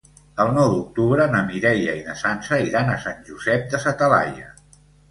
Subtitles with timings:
[0.43, 4.53] El nou d'octubre na Mireia i na Sança iran a Sant Josep de sa Talaia.